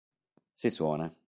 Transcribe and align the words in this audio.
Si 0.53 0.69
suona". 0.69 1.13